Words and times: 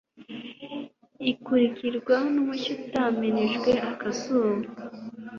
ikurikirwa 1.31 2.15
n'umucyo 2.33 2.71
utamirije 2.77 3.71
akazuba 3.91 4.65